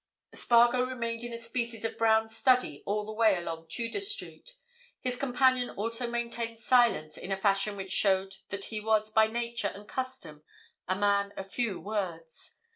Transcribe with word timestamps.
Spargo 0.33 0.81
remained 0.81 1.23
in 1.23 1.31
a 1.31 1.37
species 1.37 1.85
of 1.85 1.95
brown 1.95 2.27
study 2.27 2.81
all 2.87 3.05
the 3.05 3.11
way 3.13 3.35
along 3.37 3.67
Tudor 3.67 3.99
Street; 3.99 4.55
his 4.99 5.15
companion 5.15 5.69
also 5.69 6.09
maintained 6.09 6.57
silence 6.57 7.19
in 7.19 7.31
a 7.31 7.37
fashion 7.37 7.75
which 7.75 7.91
showed 7.91 8.37
that 8.49 8.65
he 8.65 8.79
was 8.79 9.11
by 9.11 9.27
nature 9.27 9.71
and 9.75 9.87
custom 9.87 10.41
a 10.87 10.95
man 10.95 11.33
of 11.37 11.51
few 11.51 11.79
words. 11.79 12.57